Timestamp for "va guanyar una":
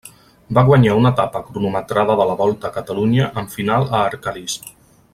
0.57-1.11